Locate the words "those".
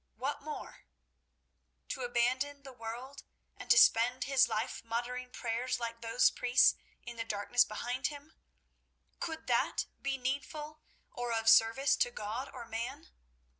6.01-6.31